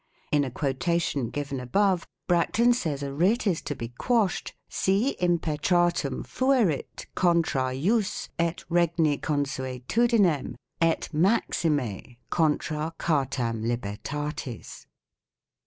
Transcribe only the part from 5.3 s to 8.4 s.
petratum fuerit contra jus